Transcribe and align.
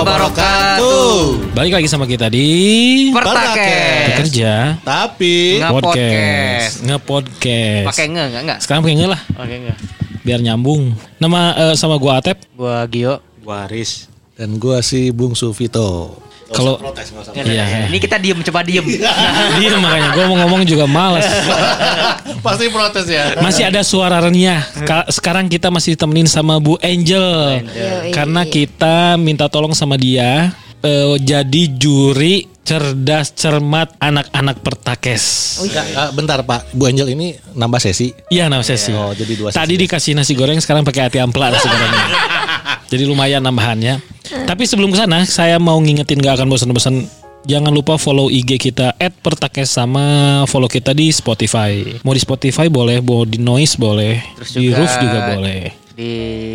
wabarakatuh. 0.00 1.52
Balik 1.52 1.76
lagi 1.76 1.88
sama 1.92 2.08
kita 2.08 2.32
di 2.32 2.48
Pertakes. 3.12 4.08
Bekerja 4.08 4.80
Tapi 4.80 5.60
Podcast 5.60 6.80
Nge-podcast 6.88 7.86
Pakai 7.92 8.06
nge 8.08 8.22
enggak 8.32 8.42
enggak? 8.48 8.58
Sekarang 8.64 8.80
pakai 8.80 8.96
nge 8.96 9.06
lah 9.12 9.20
Pakai 9.36 9.56
nge. 9.60 9.74
Biar 10.24 10.40
nyambung 10.40 10.96
Nama 11.20 11.40
eh, 11.52 11.74
sama 11.76 12.00
gua 12.00 12.24
Atep 12.24 12.40
Gua 12.56 12.88
Gio. 12.88 13.20
Waris. 13.44 14.08
Dan 14.40 14.56
gua 14.56 14.80
si 14.80 15.12
Bungsu 15.12 15.52
Vito. 15.52 16.16
Kalau 16.50 16.82
Iya 17.38 17.86
Ini 17.86 17.98
kita 17.98 18.18
diem 18.18 18.42
coba 18.42 18.60
diem. 18.66 18.82
Dia 19.62 19.78
makanya 19.78 20.10
Gua 20.12 20.24
mau 20.26 20.36
ngomong 20.42 20.66
juga 20.66 20.90
males. 20.90 21.22
Pasti 22.46 22.66
protes 22.68 23.06
ya. 23.06 23.38
Masih 23.38 23.70
ada 23.70 23.86
suara 23.86 24.18
renyah. 24.18 24.66
Ka- 24.82 25.06
Sekarang 25.06 25.46
kita 25.46 25.70
masih 25.70 25.94
ditemenin 25.94 26.26
sama 26.26 26.58
Bu 26.58 26.74
Angel. 26.82 27.62
Karena 28.10 28.42
kita 28.42 29.14
minta 29.14 29.46
tolong 29.46 29.72
sama 29.72 29.94
dia 29.94 30.50
eh, 30.82 31.14
Jadi 31.16 31.70
juri 31.70 32.49
cerdas 32.60 33.32
cermat 33.34 33.96
anak-anak 33.98 34.60
pertakes 34.60 35.58
Enggak, 35.60 35.84
enggak, 35.90 36.08
bentar 36.14 36.38
Pak. 36.44 36.60
Bu 36.72 36.86
Angel 36.86 37.08
ini 37.12 37.34
nambah 37.52 37.80
sesi. 37.80 38.12
Iya 38.28 38.46
nama 38.46 38.62
sesi. 38.62 38.94
Oh, 38.94 39.10
jadi 39.10 39.32
dua 39.34 39.48
Tadi 39.50 39.74
sesi. 39.74 39.82
dikasih 39.82 40.12
nasi 40.14 40.32
goreng, 40.36 40.60
sekarang 40.60 40.84
pakai 40.84 41.10
ati 41.10 41.18
ampla 41.18 41.50
nasi 41.50 41.66
gorengnya. 41.66 42.04
jadi 42.92 43.02
lumayan 43.04 43.42
nambahannya. 43.42 43.98
Tapi 44.46 44.62
sebelum 44.62 44.94
ke 44.94 44.98
sana, 44.98 45.26
saya 45.26 45.58
mau 45.58 45.76
ngingetin 45.76 46.22
gak 46.22 46.38
akan 46.38 46.46
bosan-bosan. 46.48 46.96
Jangan 47.40 47.72
lupa 47.72 47.96
follow 47.96 48.28
IG 48.28 48.60
kita 48.60 48.92
@pertakes 49.24 49.72
sama 49.72 50.04
follow 50.44 50.68
kita 50.68 50.92
di 50.92 51.08
Spotify. 51.08 51.80
Mau 52.04 52.12
di 52.12 52.20
Spotify 52.20 52.68
boleh, 52.68 53.00
mau 53.00 53.24
di 53.24 53.40
Noise 53.40 53.80
boleh, 53.80 54.20
Terus 54.36 54.50
di 54.52 54.68
juga 54.68 54.76
Roof 54.76 54.92
juga 55.00 55.18
boleh. 55.34 55.60
Di 55.90 56.10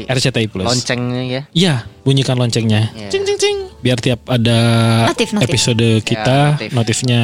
RCTI 0.06 0.48
Plus. 0.48 0.66
loncengnya 0.66 1.22
ya. 1.26 1.42
Iya, 1.52 1.76
bunyikan 2.06 2.38
loncengnya. 2.38 2.94
Iya. 2.94 3.10
Cing 3.10 3.26
cing 3.26 3.38
cing. 3.38 3.55
Biar 3.86 4.02
tiap 4.02 4.26
ada 4.26 4.58
Notif, 5.06 5.30
notif. 5.30 5.46
episode 5.46 6.02
kita 6.02 6.58
notif. 6.58 6.74
notifnya 6.74 7.22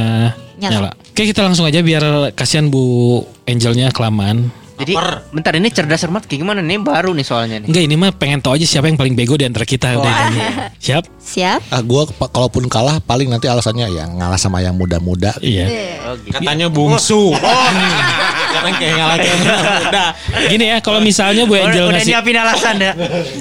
nyala. 0.62 0.74
Nyala. 0.78 0.90
Oke, 0.94 1.26
kita 1.26 1.42
langsung 1.42 1.66
aja 1.66 1.82
biar 1.82 2.38
kasihan 2.38 2.70
Bu 2.70 3.18
Angelnya 3.50 3.90
kelamaan. 3.90 4.54
Jadi 4.78 4.94
bentar 5.30 5.54
ini 5.58 5.70
cerdas 5.70 6.02
cermat 6.02 6.26
kayak 6.26 6.42
gimana 6.42 6.62
nih 6.62 6.82
baru 6.82 7.14
nih 7.14 7.26
soalnya 7.26 7.62
nih. 7.62 7.70
Enggak 7.70 7.84
ini 7.86 7.96
mah 7.98 8.14
pengen 8.14 8.42
tahu 8.42 8.58
aja 8.58 8.66
siapa 8.66 8.90
yang 8.90 8.98
paling 8.98 9.14
bego 9.14 9.38
di 9.38 9.46
antara 9.46 9.66
kita 9.66 9.94
udah 9.94 10.14
ini. 10.30 10.42
Siap? 10.90 11.06
Siap? 11.22 11.70
Ah, 11.70 11.86
gua 11.86 12.10
kalaupun 12.10 12.66
kalah 12.66 12.98
paling 12.98 13.30
nanti 13.30 13.46
alasannya 13.46 13.94
ya 13.94 14.10
ngalah 14.10 14.42
sama 14.42 14.58
yang 14.66 14.74
muda-muda. 14.74 15.38
Iya. 15.38 15.66
Oh, 16.02 16.18
gitu. 16.18 16.34
Katanya 16.34 16.70
bungsu. 16.74 17.30
Oh. 17.30 17.38
Sekarang 18.52 18.74
kayak 18.76 18.94
ngalah 19.00 19.18
kayak 19.18 19.38
udah. 19.40 20.10
Gini 20.52 20.66
ya, 20.68 20.78
kalau 20.84 21.00
misalnya 21.00 21.44
Bu 21.48 21.56
Angel 21.56 21.88
Udah, 21.88 21.88
udah 21.88 21.96
ngasih 21.96 22.12
nyiapin 22.12 22.36
alasan 22.36 22.76
dah. 22.76 22.94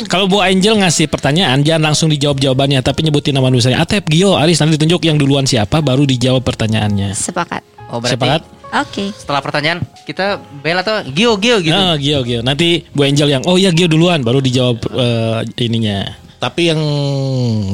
kalau 0.07 0.31
Bu 0.31 0.39
Angel 0.39 0.75
ngasih 0.79 1.11
pertanyaan 1.11 1.59
jangan 1.61 1.91
langsung 1.91 2.07
dijawab 2.07 2.39
jawabannya 2.39 2.79
tapi 2.81 3.03
nyebutin 3.03 3.35
nama 3.35 3.51
misalnya 3.51 3.83
Atep, 3.83 4.07
Gio, 4.07 4.39
Aris 4.39 4.63
nanti 4.63 4.79
ditunjuk 4.79 5.03
yang 5.03 5.19
duluan 5.19 5.45
siapa 5.45 5.83
baru 5.83 6.07
dijawab 6.07 6.47
pertanyaannya. 6.47 7.11
Sepakat. 7.13 7.67
Oh 7.91 7.99
berarti 7.99 8.15
Sepakat? 8.15 8.43
Oke. 8.71 9.11
setelah 9.11 9.43
pertanyaan 9.43 9.83
kita 10.07 10.39
bela 10.63 10.87
atau 10.87 11.03
Gio 11.11 11.35
Gio 11.43 11.59
gitu. 11.59 11.75
Ah, 11.75 11.99
Gio, 11.99 12.23
Gio. 12.23 12.39
Nanti 12.41 12.87
Bu 12.95 13.03
Angel 13.03 13.27
yang 13.27 13.43
oh 13.43 13.59
iya 13.59 13.75
Gio 13.75 13.91
duluan 13.91 14.23
baru 14.23 14.39
dijawab 14.39 14.79
eh, 14.95 15.39
ininya. 15.59 16.07
Tapi 16.41 16.73
yang 16.73 16.81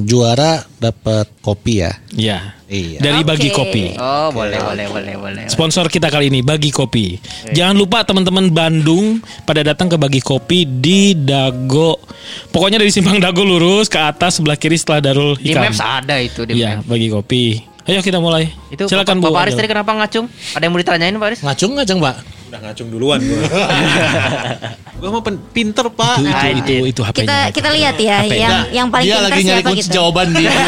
juara 0.02 0.66
dapat 0.82 1.30
kopi 1.38 1.86
ya. 1.86 1.94
Iya. 2.10 2.38
Iya. 2.66 2.98
Dari 2.98 3.22
Oke. 3.22 3.30
Bagi 3.30 3.48
Kopi. 3.54 3.94
Oh 3.94 4.34
boleh 4.34 4.58
boleh 4.58 4.86
boleh 4.90 5.14
boleh. 5.14 5.44
Sponsor 5.46 5.86
kita 5.86 6.10
kali 6.10 6.34
ini 6.34 6.42
Bagi 6.42 6.74
Kopi. 6.74 7.14
Jangan 7.54 7.78
lupa 7.78 8.02
teman-teman 8.02 8.50
Bandung 8.50 9.22
pada 9.46 9.62
datang 9.62 9.86
ke 9.86 9.94
Bagi 9.94 10.18
Kopi 10.18 10.66
di 10.66 11.14
Dago. 11.14 12.02
Pokoknya 12.50 12.82
dari 12.82 12.90
simpang 12.90 13.22
Dago 13.22 13.46
lurus 13.46 13.86
ke 13.86 14.02
atas 14.02 14.42
sebelah 14.42 14.58
kiri 14.58 14.74
setelah 14.74 14.98
Darul 14.98 15.38
Di 15.38 15.54
Hikam. 15.54 15.62
Maps 15.70 15.78
ada 15.78 16.18
itu 16.18 16.42
di 16.42 16.58
Iya. 16.58 16.82
Bagi 16.82 17.06
Kopi. 17.06 17.62
Ayo 17.86 18.02
kita 18.02 18.18
mulai. 18.18 18.50
Itu 18.74 18.90
Silakan 18.90 19.22
Bapak, 19.22 19.30
Bu. 19.30 19.30
Bapak 19.30 19.42
Aris 19.46 19.54
tadi 19.54 19.68
kenapa 19.70 19.94
ngacung? 19.94 20.26
Ada 20.58 20.62
yang 20.66 20.72
mau 20.74 20.80
ditanyain 20.82 21.14
Pak 21.14 21.26
Aris? 21.30 21.40
Ngacung 21.46 21.70
ngacung, 21.78 21.98
Pak. 22.02 22.16
Udah 22.46 22.58
ngacung 22.62 22.88
duluan 22.88 23.18
gua. 23.18 23.42
gua 25.02 25.08
mah 25.18 25.22
pen- 25.26 25.42
pinter, 25.50 25.86
Pak. 25.90 26.16
Itu 26.18 26.26
itu 26.26 26.36
Anjir. 26.36 26.54
itu, 26.62 26.74
itu 26.94 27.00
HP-nya. 27.02 27.26
Kita 27.26 27.36
itu. 27.36 27.54
kita 27.58 27.68
lihat 27.74 27.96
ya 27.98 28.16
HP. 28.22 28.34
yang 28.38 28.56
yang 28.70 28.86
paling 28.88 29.06
Dia 29.06 29.14
pintar 29.18 29.26
lagi 29.26 29.42
nyari 29.42 29.58
siapa 29.58 29.70
kunci 29.70 29.82
gitu. 29.82 29.94
jawaban 29.94 30.28
dia. 30.34 30.52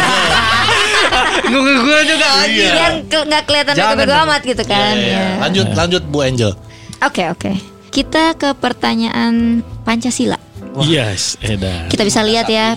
Gue 1.49 1.61
gue 1.81 2.01
juga 2.05 2.27
anjir. 2.45 2.73
Biar 2.77 2.93
ke- 3.09 3.25
nggak 3.25 3.43
kelihatan 3.49 3.75
Jangan 3.75 4.27
amat 4.29 4.41
gitu 4.45 4.63
kan. 4.69 4.95
Iya. 4.95 5.09
ya. 5.09 5.25
Lanjut 5.41 5.67
lanjut 5.73 6.03
Bu 6.05 6.19
Angel. 6.21 6.53
Oke 7.01 7.25
oke. 7.33 7.53
Kita 7.89 8.37
ke 8.37 8.53
pertanyaan 8.53 9.65
Pancasila. 9.87 10.37
Yes, 10.85 11.41
edan. 11.41 11.89
Kita 11.89 12.05
bisa 12.05 12.21
lihat 12.23 12.47
ya 12.47 12.77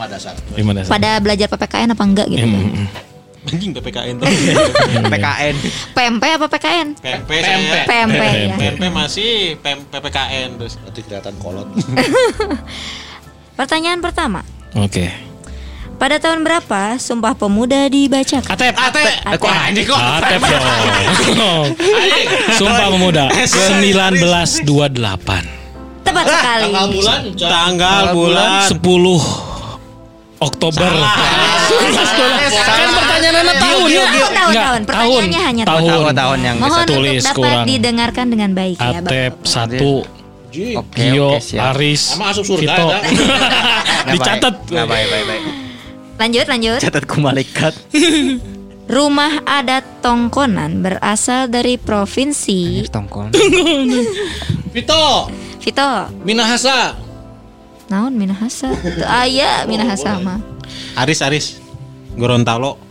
pada 0.88 1.19
belajar 1.19 1.51
PPKN 1.51 1.94
apa 1.94 2.03
enggak 2.07 2.28
gitu. 2.31 2.47
Hmm, 2.47 2.88
hmm. 2.88 3.10
Anjing 3.41 3.74
PPKN 3.74 4.22
tuh. 4.22 4.29
PKN. 5.18 5.56
PMP 5.97 6.24
apa 6.29 6.46
PKN? 6.46 6.88
PMP 6.94 7.29
saya. 7.41 7.81
PMP 7.90 8.22
ya. 8.22 8.56
PMP 8.56 8.84
masih 8.94 9.57
PM 9.57 9.81
PPKN 9.90 10.62
terus. 10.62 10.78
Nanti 10.78 11.02
kelihatan 11.02 11.34
kolot. 11.41 11.66
Pertanyaan 13.57 13.97
pertama. 13.97 14.46
Oke. 14.78 15.09
Pada 15.97 16.18
tahun 16.18 16.41
berapa 16.41 16.97
Sumpah 16.97 17.38
Pemuda 17.38 17.85
dibacakan? 17.85 18.50
Atep. 18.50 18.74
Ate. 18.74 19.06
Kok 19.38 19.50
anjing 19.50 19.85
kok? 19.85 19.97
Atep 19.97 20.41
dong. 21.38 21.66
Sumpah 22.57 22.90
Pemuda 22.90 23.25
1928. 23.34 24.66
Tepat 26.01 26.25
sekali. 26.25 26.69
Tanggal 27.38 28.01
bulan 28.13 28.69
10 28.69 28.81
Oktober. 30.41 30.90
Kan 30.90 31.06
pertanyaannya 32.01 32.57
tahun 32.66 32.97
ya? 32.97 33.10
Tahun, 33.21 33.51
tahun, 33.55 33.89
Enggak, 33.91 34.55
tahun. 34.57 34.81
Pertanyaannya 34.89 35.41
hanya 35.45 35.63
tahun. 35.65 35.81
Tahun 35.85 36.13
tahun 36.17 36.39
yang 36.41 36.57
Mohon 36.57 36.85
tulis 36.89 37.23
dapat 37.23 37.37
kurang. 37.37 37.65
didengarkan 37.69 38.25
dengan 38.33 38.49
baik 38.51 38.77
ya. 38.81 38.99
Atep 38.99 39.33
satu, 39.45 39.93
Oke, 40.51 40.99
Gio. 40.99 41.39
Aris, 41.55 42.01
Sama 42.11 42.35
masuk 42.35 42.43
surga, 42.43 42.75
Vito. 42.75 42.87
Dicatat. 44.17 44.55
Nggak 44.67 44.87
baik 44.89 45.07
baik 45.07 45.25
baik. 45.29 45.43
Lanjut, 46.19 46.45
lanjut. 46.45 46.79
Catat 46.83 47.03
ku 47.07 47.17
malaikat. 47.23 47.73
Rumah 48.91 49.47
adat 49.47 50.03
Tongkonan 50.03 50.83
berasal 50.83 51.47
dari 51.47 51.79
provinsi 51.79 52.83
Tongkol. 52.91 53.31
Vito, 54.75 55.31
Vito. 55.63 55.91
Minahasa. 56.27 56.99
Naon 57.88 58.15
Minahasa? 58.15 58.71
Tuh 58.75 59.07
aya 59.07 59.63
Minahasa 59.63 60.19
mah. 60.19 60.43
Aris 60.99 61.23
Aris. 61.23 61.45
Gorontalo. 62.19 62.91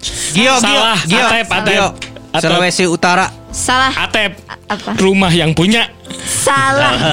Gio 0.00 0.32
Gio 0.32 0.54
Salah, 0.58 0.98
Gio. 1.04 1.20
Atep, 1.20 1.46
Atep. 1.52 1.74
Gio. 1.74 1.86
Atep. 2.30 2.42
Sulawesi 2.46 2.84
Utara. 2.88 3.26
Salah 3.50 3.92
Atep, 3.92 4.38
apa? 4.70 4.94
rumah 4.96 5.32
yang 5.34 5.52
punya. 5.52 5.90
Salah. 6.24 6.94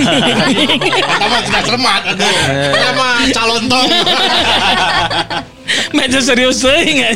Pertama 1.09 1.37
tidak 1.41 1.61
cermat. 1.65 2.01
Pertama 2.13 3.07
calon 3.33 3.63
tong. 3.65 3.89
Meja 5.97 6.19
serius 6.23 6.63
euy 6.63 7.01
nggak? 7.01 7.13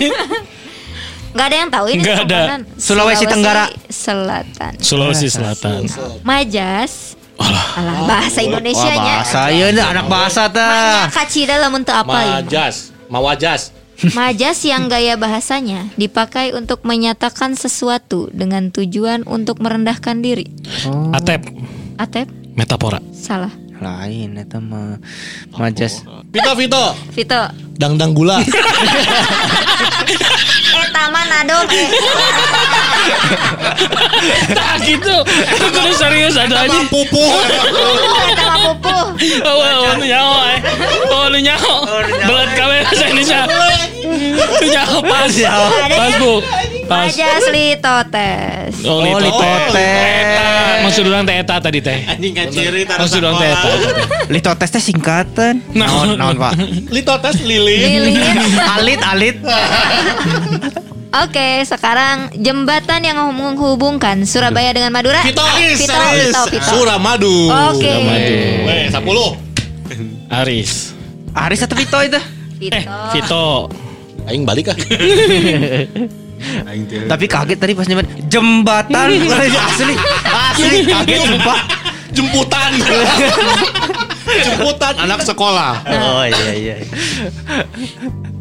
Gak 1.31 1.45
ada 1.47 1.55
yang 1.55 1.71
tahu 1.71 1.85
ini 1.95 2.03
Nggak 2.03 2.17
ada. 2.27 2.39
Tongkonan 2.43 2.61
Sulawesi 2.75 3.25
Tenggara. 3.29 3.65
Selatan. 3.87 4.73
Sulawesi 4.83 5.27
Selatan. 5.31 5.87
Majas. 6.27 7.15
Alah, 7.41 8.05
bahasa 8.05 8.39
Indonesianya. 8.43 9.25
Bahasa 9.25 9.49
ya 9.49 9.67
anak 9.73 10.05
bahasa 10.05 10.45
tah. 10.51 11.09
Kacida 11.09 11.57
lamun 11.57 11.81
teu 11.81 11.95
apal 11.95 12.21
ieu. 12.21 12.33
Majas, 12.45 12.93
Mawajas. 13.09 13.73
Majas 14.17 14.65
yang 14.65 14.89
gaya 14.89 15.13
bahasanya 15.17 15.85
dipakai 15.93 16.57
untuk 16.57 16.81
menyatakan 16.81 17.53
sesuatu 17.53 18.33
dengan 18.33 18.73
tujuan 18.73 19.21
untuk 19.29 19.61
merendahkan 19.61 20.25
diri. 20.25 20.49
Atep, 21.13 21.45
Atep, 22.01 22.25
metafora. 22.57 22.97
salah. 23.13 23.53
Lain 23.81 24.37
eta 24.37 24.61
mah 24.61 25.01
majas. 25.57 26.05
Vito 26.29 26.53
Vito. 26.53 26.93
Vito, 27.17 27.41
Dangdang 27.81 28.13
gula. 28.13 28.37
eh. 28.45 28.47
Tak 34.53 34.85
gitu. 34.85 35.15
Itu 35.25 35.65
kudu 35.73 35.91
serius 35.97 36.37
ada 36.37 36.61
aja. 36.65 36.79
Pupu. 36.93 37.25
Eta 38.31 38.43
mah 38.45 38.57
pupuh. 38.69 39.05
Oh, 39.49 39.57
oh, 39.57 39.93
lu 39.97 40.05
nyaho 40.05 40.33
eh. 40.53 40.59
Oh, 41.09 41.25
lu 41.33 41.39
nyaho. 41.41 41.75
Belat 42.21 42.49
kawe 42.53 42.77
bahasa 42.85 43.05
Indonesia. 43.09 43.41
Lu 44.61 44.67
nyaho 44.69 44.97
pas. 45.01 45.33
Pas, 45.89 46.13
Bu. 46.21 46.33
Pas. 46.85 47.09
Majas 47.09 47.45
litotes. 47.49 48.73
Oh, 48.85 49.01
Oh, 49.01 49.17
litotes. 49.17 49.73
Eta. 49.73 50.49
Maksud 50.81 51.03
orang 51.09 51.23
teh 51.25 51.35
eta 51.41 51.55
tadi 51.57 51.79
teh. 51.81 51.99
Anjing 52.05 52.33
kan 52.33 52.47
ciri 52.49 52.81
Maksud 52.85 53.21
orang 53.21 53.37
teh 53.41 53.49
eta. 53.49 53.69
Litotes 54.29 54.69
teh 54.69 54.83
singkatan. 54.83 55.61
Naon? 55.73 56.17
Naon, 56.17 56.35
Pak? 56.37 56.53
Lito 56.89 57.13
tes 57.19 57.41
lilin. 57.41 57.89
Lilin. 58.05 58.37
Alit, 58.77 58.99
alit. 59.01 59.35
Oke, 61.11 61.67
sekarang 61.67 62.31
jembatan 62.39 63.03
yang 63.03 63.19
menghubungkan 63.35 64.23
Surabaya 64.23 64.71
dengan 64.71 64.95
Madura. 64.95 65.19
Vito. 65.27 65.43
Vito, 65.59 65.91
Vito, 65.91 66.41
Vito. 66.55 66.69
Suramadu. 66.71 67.51
Oke. 67.75 67.83
Suramadu. 67.83 68.35
Weh, 68.63 68.87
10. 68.87 69.51
Aris. 70.31 70.95
Aris 71.35 71.59
atau 71.67 71.75
Vito 71.75 71.99
itu? 71.99 72.19
Vito. 72.55 72.75
Eh, 72.79 72.83
Vito. 73.11 73.67
Aing 74.27 74.43
balik 74.45 74.69
ah. 74.69 74.77
Tapi 77.11 77.25
kaget 77.29 77.57
tadi 77.61 77.73
pas 77.77 77.85
nyebut 77.85 78.07
jembatan 78.25 79.07
asli 79.69 79.93
asli 80.25 80.77
kaget 80.85 81.19
sumpah. 81.21 81.59
Jemputan. 82.11 82.71
Jemputan 84.45 84.93
anak 84.99 85.23
sekolah. 85.23 85.79
Oh 85.87 86.23
iya 86.27 86.51
iya. 86.51 86.75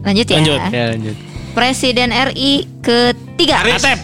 Lanjut 0.02 0.26
ya. 0.26 0.36
Lanjut. 0.42 0.60
Ya 0.72 0.84
lanjut. 0.90 1.16
Presiden 1.54 2.10
RI 2.10 2.66
ketiga. 2.82 3.62
Atep. 3.62 3.98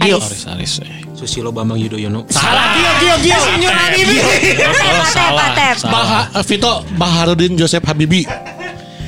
Gio. 0.00 0.16
Aris, 0.22 0.46
Aris. 0.46 0.74
eh. 0.84 1.00
Susilo 1.12 1.50
Bambang 1.50 1.76
Yudhoyono. 1.76 2.24
Salah. 2.30 2.76
Gio 2.76 2.92
Gio 3.24 3.40
Gio. 3.58 4.20
Salah. 5.10 5.48
Atep. 5.52 5.76
salah. 5.80 5.90
Baha, 5.90 6.20
eh, 6.38 6.44
Vito 6.46 6.72
Baharudin 6.94 7.58
Joseph 7.58 7.82
Habibi. 7.84 8.24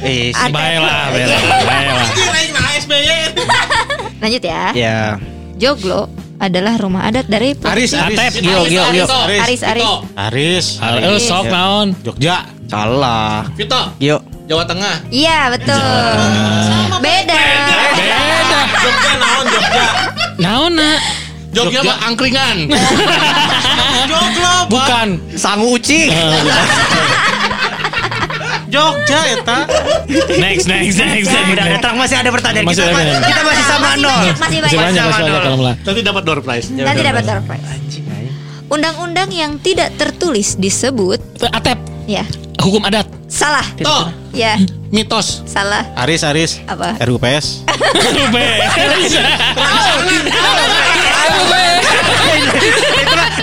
Eh. 0.03 0.35
Baiklah, 0.51 1.15
baiklah, 1.15 1.41
baiklah. 1.63 2.09
Lanjut 4.23 4.43
ya. 4.43 4.63
ya. 4.75 4.99
Joglo 5.59 6.11
adalah 6.43 6.75
rumah 6.75 7.07
adat 7.07 7.31
dari 7.31 7.55
Aris, 7.55 7.95
Aris. 7.95 8.19
Atep. 8.19 8.43
Gio 8.43 8.67
Gio 8.67 8.83
Gio. 8.91 9.07
Aris 9.07 9.63
Aris. 9.63 9.87
Aris. 10.19 10.67
Halo, 10.83 11.19
sok 11.23 11.47
naon? 11.47 11.89
Jogja. 12.03 12.47
Salah. 12.67 13.47
Vito 13.55 13.79
Gio. 14.03 14.19
Jawa 14.51 14.67
Tengah. 14.67 15.07
Iya 15.15 15.55
betul. 15.55 16.19
Beda. 16.99 17.39
Beda. 17.95 18.61
Jogja 18.83 19.13
naon 19.23 19.45
Jogja. 19.47 19.87
Naon 20.43 20.73
na? 20.75 20.91
Jogja 21.55 21.81
mah 21.87 21.99
angkringan. 22.11 22.57
Joglo, 24.11 24.55
Bukan. 24.67 25.09
Sangu 25.39 25.79
ucing. 25.79 26.11
Jogja 28.73 29.21
eta. 29.31 29.59
Next, 30.35 30.65
next, 30.65 30.97
next, 30.97 31.29
next. 31.29 31.29
Udah, 31.53 31.67
next. 31.67 31.81
terang 31.81 31.97
masih 31.97 32.17
ada 32.17 32.31
pertanyaan. 32.31 32.65
Masih 32.65 32.83
kita, 32.83 32.91
ada 32.91 33.13
ma- 33.13 33.21
kita 33.23 33.41
masih 33.43 33.65
sama 33.65 33.85
Masih 33.85 34.01
nol. 34.01 34.09
banyak, 34.11 34.25
masih 34.33 34.41
Masih 34.41 34.59
banyak. 34.59 34.81
banyak, 34.81 35.05
masih 35.05 35.23
banyak 35.23 35.43
kalau 35.43 35.57
mulai. 35.59 35.75
Nanti 35.79 36.01
dapat 36.03 36.23
door 36.25 36.41
prize. 36.41 36.67
Nanti 36.71 37.03
dapat 37.03 37.23
door 37.23 37.41
prize. 37.45 37.67
Undang-undang 38.67 39.29
yang 39.29 39.61
tidak 39.61 39.93
tertulis 39.95 40.57
disebut 40.57 41.21
Atep. 41.45 41.77
ya 42.09 42.25
Hukum 42.57 42.81
adat. 42.83 43.05
salah. 43.29 43.65
Toh, 43.77 44.09
Ya 44.33 44.57
mitos. 44.89 45.45
salah. 45.45 45.85
Aris, 45.95 46.25
Aris. 46.25 46.65
Apa? 46.65 46.97
RUPS. 46.99 47.69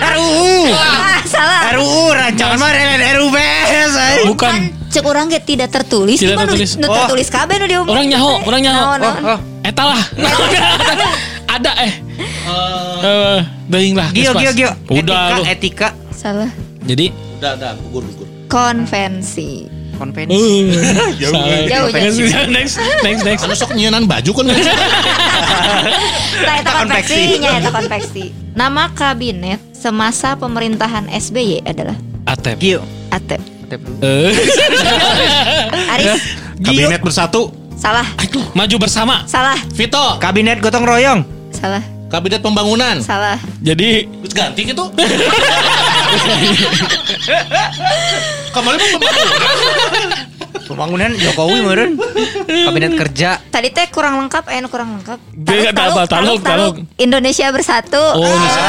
RUU. 0.00 0.72
Ah, 0.72 1.20
salah. 1.24 1.60
RUU 1.74 2.04
rancangan 2.10 2.56
mah 2.56 2.70
RUPS. 2.70 2.99
Bukan. 4.30 4.52
Cek 4.88 5.04
orang 5.04 5.26
ge 5.26 5.38
tidak 5.42 5.68
tertulis. 5.70 6.18
Tidak 6.18 6.34
Cuma 6.38 6.46
tertulis. 6.46 6.70
Nu 6.78 6.86
Oh. 6.86 6.94
tertulis 6.94 7.28
kabeh 7.28 7.56
nu 7.58 7.66
diomong. 7.66 7.90
Orang 7.90 8.06
nyaho, 8.06 8.32
orang 8.42 8.60
nyaho. 8.62 8.82
Naon, 8.82 8.98
naon. 8.98 9.22
Oh, 9.22 9.30
oh. 9.34 9.38
Eta 9.60 9.82
lah. 9.84 10.02
Ada 11.54 11.72
eh. 11.82 11.92
Eh, 13.00 13.40
Deing 13.66 13.94
lah. 13.94 14.08
Gio 14.10 14.32
Gio. 14.34 14.52
Gio. 14.52 14.70
Udah 14.88 15.34
Etika, 15.34 15.34
lu. 15.34 15.42
etika 15.46 15.88
Salah. 16.10 16.50
Jadi 16.84 17.10
Udah, 17.40 17.56
udah, 17.56 17.70
gugur, 17.80 18.02
gugur. 18.06 18.28
Konvensi. 18.46 19.64
konvensi. 19.96 20.32
Salah. 21.24 21.60
Jauh, 21.68 21.92
jauh. 21.92 22.48
Next, 22.48 22.76
next, 23.04 23.22
next. 23.22 23.42
Anu 23.44 23.52
sok 23.52 23.72
nyeunaan 23.74 24.04
baju 24.04 24.30
kan. 24.32 24.44
Nah, 26.40 26.54
eta 26.56 26.70
konveksi. 26.78 27.36
eta 27.36 27.70
konveksi. 27.70 28.24
Nama 28.52 28.88
kabinet 28.92 29.60
semasa 29.72 30.36
pemerintahan 30.36 31.08
SBY 31.08 31.64
adalah 31.64 31.96
Atep. 32.24 32.56
Gio. 32.60 32.80
Atep. 33.10 33.59
Eh, 33.70 34.34
Aris, 35.94 36.18
Kabinet 36.58 36.98
bersatu. 36.98 37.54
salah. 37.78 38.02
Maju 38.52 38.76
bersama. 38.82 39.22
Salah. 39.30 39.54
Vito, 39.70 40.18
Kabinet 40.18 40.58
gotong 40.58 40.82
royong. 40.82 41.22
Salah. 41.54 41.82
kabinet 42.10 42.42
pembangunan. 42.42 42.98
Salah. 42.98 43.38
Jadi 43.62 44.02
Terus 44.26 44.34
ganti 44.34 44.66
gitu. 44.66 44.82
Kemarin 48.50 48.78
mah 48.82 48.90
pembangunan. 48.90 49.30
Pembangunan 50.66 51.10
Jokowi 51.14 51.62
meureun. 51.62 51.94
Kabinet 52.50 52.98
kerja. 52.98 53.38
Tadi 53.54 53.70
teh 53.70 53.86
kurang 53.94 54.18
lengkap, 54.26 54.50
eh 54.50 54.58
kurang 54.66 54.98
lengkap. 54.98 55.18
Dia 55.46 55.70
kata 55.70 55.82
apa? 55.94 56.02
Taluk, 56.10 56.42
taluk. 56.42 56.82
Indonesia 56.98 57.46
bersatu. 57.54 58.02
Oh, 58.18 58.26
bisa. 58.26 58.60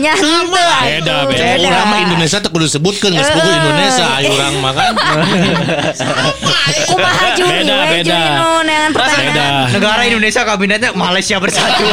Nya 0.00 0.12
henteu, 0.16 0.50
Beda, 0.82 1.16
beda. 1.28 1.44
Orang 1.60 1.86
mah 1.86 1.98
Indonesia 2.02 2.38
teh 2.40 2.50
kudu 2.50 2.64
disebutkeun 2.66 3.12
geus 3.14 3.30
buku 3.30 3.50
Indonesia 3.50 4.06
ayo 4.18 4.28
urang 4.34 4.54
mah 4.58 4.72
kan. 4.72 4.92
Kumaha 6.90 7.26
Juni 7.38 7.62
Beda, 7.62 7.76
beda. 7.92 8.20
Neangan 8.64 8.90
Beda. 8.94 9.46
Negara 9.70 10.02
Indonesia 10.08 10.42
kabinetnya 10.42 10.90
Malaysia 10.96 11.36
bersatu. 11.38 11.84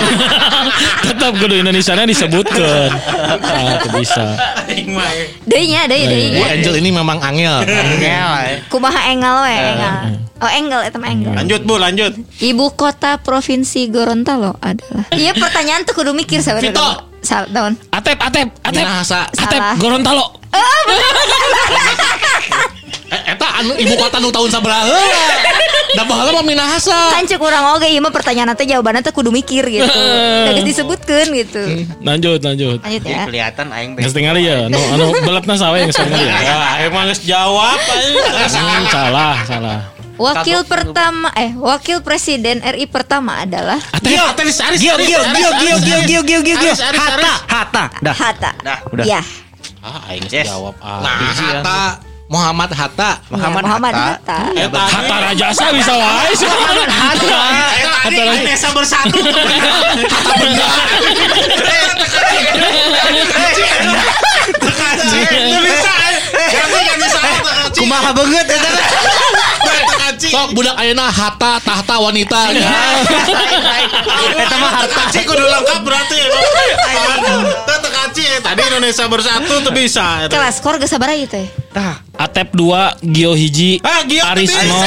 Tetap 1.05 1.33
kudu 1.37 1.55
Indonesia 1.61 1.93
disebutkan. 2.05 2.89
Ah, 3.51 3.77
itu 4.81 4.91
bisa. 4.91 5.13
Deui 5.45 5.65
nya, 5.69 5.81
deui 5.85 6.05
deui 6.09 6.27
Bu 6.33 6.41
nya. 6.41 6.57
Angel 6.57 6.75
ini 6.81 6.89
memang 6.89 7.17
angel. 7.21 7.55
Kumaha 8.67 9.13
enggal 9.13 9.45
we, 9.45 9.55
enggal. 9.55 9.95
Oh, 10.41 10.49
enggal 10.49 10.81
eta 10.81 10.97
mah 10.97 11.13
enggal. 11.13 11.37
Lanjut, 11.37 11.61
Bu, 11.69 11.77
lanjut. 11.77 12.17
Ibu 12.41 12.73
kota 12.73 13.21
provinsi 13.21 13.85
Gorontalo 13.93 14.57
adalah. 14.57 15.05
Iya 15.13 15.37
pertanyaan 15.37 15.85
tuh 15.85 15.93
kudu 15.93 16.17
mikir 16.17 16.41
sebenarnya. 16.41 16.73
Vito. 16.73 16.89
Daun. 17.53 17.77
Atep, 17.93 18.17
Atep, 18.17 18.49
Atep. 18.65 18.81
Minahasa. 18.81 19.29
Atep, 19.29 19.61
Salah. 19.61 19.77
Gorontalo. 19.77 20.41
Eh, 20.49 20.57
Eta 23.11 23.47
anu 23.59 23.75
ibu 23.75 23.93
kota 23.95 24.17
nu 24.19 24.31
tahun 24.31 24.49
sabaraha. 24.49 24.95
Da 25.91 26.07
baheula 26.07 26.39
mah 26.39 26.45
Minahasa. 26.47 27.11
Kan 27.11 27.27
cek 27.27 27.39
urang 27.39 27.75
oge 27.75 27.91
ieu 27.91 27.99
mah 27.99 28.11
pertanyaan 28.11 28.55
teh 28.55 28.63
jawabannya 28.63 29.03
teh 29.03 29.11
kudu 29.11 29.27
mikir 29.27 29.67
gitu. 29.67 29.83
Geus 30.47 30.63
disebutkeun 30.63 31.27
gitu. 31.35 31.61
Lanjut, 31.99 32.39
lanjut. 32.39 32.79
Lanjut 32.79 33.03
ya. 33.03 33.27
Kelihatan 33.27 33.67
aing 33.75 33.99
Nges 33.99 34.15
tinggal 34.15 34.39
ya, 34.39 34.71
anu 34.71 34.79
anu 34.95 35.11
beletna 35.19 35.59
sawe 35.59 35.75
yang 35.75 35.91
tinggal 35.91 36.15
ya. 36.15 36.35
Ya, 36.39 36.57
emang 36.87 37.11
geus 37.11 37.19
jawab. 37.23 37.75
Hmm, 37.75 38.83
salah, 38.87 39.35
salah. 39.43 39.79
Wakil 40.21 40.61
pertama 40.69 41.33
eh 41.33 41.49
wakil 41.57 42.05
presiden 42.05 42.61
RI 42.61 42.85
pertama 42.85 43.41
adalah 43.41 43.81
Atep, 43.89 44.13
Aris, 44.37 44.61
Aris, 44.61 44.77
Gio 44.77 44.93
Gio 45.01 45.17
Gio 45.17 45.49
Gio 45.57 45.77
Gio 45.81 45.99
Gio 46.05 46.21
Gio 46.21 46.39
Gio 46.45 46.55
Gio. 46.61 46.71
Aris, 46.71 46.79
Hatta. 46.93 47.33
Hatta. 47.49 47.83
Dah. 48.05 48.15
Hatta. 48.15 48.51
Dah, 48.61 48.79
udah. 48.93 49.05
Ya, 49.07 49.21
Ah, 49.81 49.97
aing 50.13 50.29
Yes. 50.29 50.45
jawab. 50.45 50.77
Ah. 50.77 51.01
Nah. 51.01 51.17
Hatta 51.33 51.81
Muhammad 52.31 52.71
Hatta. 52.71 53.19
Muhammad 53.27 53.63
Muhammad 53.67 53.91
Hatta. 53.91 54.55
Hatta. 54.55 54.83
Hatta 54.87 55.15
Rajasa 55.19 55.65
bisa 55.75 55.91
wae. 55.99 56.31
Hatta. 56.87 57.41
Hatta 58.07 58.23
Indonesia 58.23 58.71
bersatu. 58.71 59.19
Kumaha 67.75 68.15
banget 68.15 68.47
eta. 68.47 68.71
Sok 70.31 70.55
budak 70.55 70.79
ayeuna 70.79 71.11
Hatta 71.11 71.59
tahta 71.59 71.95
wanita. 71.99 72.55
Eta 74.39 74.55
mah 74.55 74.71
harta. 74.71 75.11
Tekaci 75.11 75.27
kudu 75.27 75.43
lengkap 75.43 75.83
berarti. 75.83 76.19
Teh 77.67 78.00
tekaci 78.21 78.41
tadi 78.41 78.61
Indonesia 78.63 79.05
bersatu 79.07 79.53
tuh 79.61 79.73
bisa. 79.73 80.05
Kelas 80.27 80.55
skor 80.57 80.77
geus 80.77 80.87
sabaraha 80.87 81.17
ieu 81.17 81.25
teh? 81.25 81.47
Tah. 81.71 81.97
Atep 82.13 82.53
2, 82.53 83.01
Gio 83.09 83.33
hiji, 83.33 83.81
Ah, 83.81 84.05
Gio 84.05 84.21
Aris 84.21 84.45
tadi. 84.47 84.69
0, 84.69 84.77